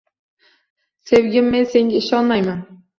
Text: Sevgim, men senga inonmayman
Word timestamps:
Sevgim, 1.11 1.53
men 1.55 1.71
senga 1.77 2.05
inonmayman 2.05 2.63